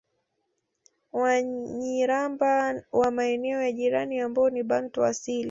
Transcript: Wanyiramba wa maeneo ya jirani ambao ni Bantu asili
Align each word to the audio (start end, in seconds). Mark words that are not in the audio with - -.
Wanyiramba 1.11 2.75
wa 2.91 3.11
maeneo 3.11 3.61
ya 3.61 3.71
jirani 3.71 4.19
ambao 4.19 4.49
ni 4.49 4.63
Bantu 4.63 5.05
asili 5.05 5.39